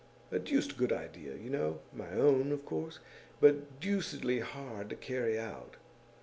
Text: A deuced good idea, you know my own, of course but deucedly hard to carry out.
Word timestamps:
A 0.31 0.39
deuced 0.39 0.77
good 0.77 0.91
idea, 0.91 1.35
you 1.35 1.51
know 1.51 1.79
my 1.93 2.09
own, 2.13 2.51
of 2.51 2.65
course 2.65 2.97
but 3.39 3.79
deucedly 3.79 4.39
hard 4.39 4.89
to 4.89 4.95
carry 4.95 5.37
out. 5.37 5.75